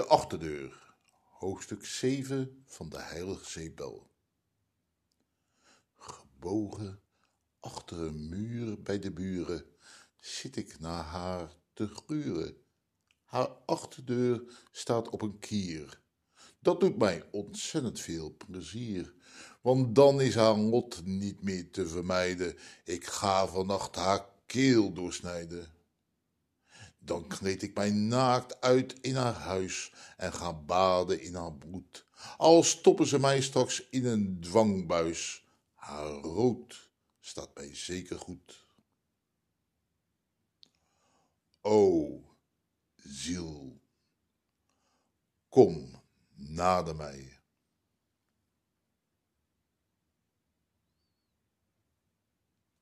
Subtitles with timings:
[0.00, 4.10] De achterdeur, hoofdstuk 7 van de Heilige Zeepbel.
[5.96, 7.00] Gebogen
[7.60, 9.64] achter een muur bij de buren
[10.20, 12.56] zit ik naar haar te gruren.
[13.24, 14.42] Haar achterdeur
[14.72, 16.00] staat op een kier.
[16.58, 19.14] Dat doet mij ontzettend veel plezier,
[19.60, 22.56] want dan is haar lot niet meer te vermijden.
[22.84, 25.79] Ik ga vannacht haar keel doorsnijden.
[27.02, 32.06] Dan kleed ik mij naakt uit in haar huis en ga baden in haar bloed.
[32.36, 35.44] Al stoppen ze mij straks in een dwangbuis,
[35.74, 38.66] haar rood staat mij zeker goed.
[41.60, 42.08] O,
[42.96, 43.80] ziel,
[45.48, 46.02] kom
[46.34, 47.39] nader mij.